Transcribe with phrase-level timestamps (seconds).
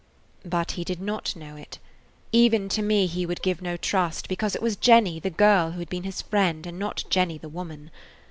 [0.43, 1.77] But he did not know it.
[2.31, 5.79] Even to me he would give no trust, because it was Jenny the girl who
[5.79, 7.91] had been his friend and not Jenny the woman.